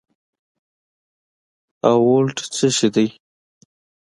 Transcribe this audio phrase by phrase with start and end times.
[1.87, 3.07] او ولټ څه شي دي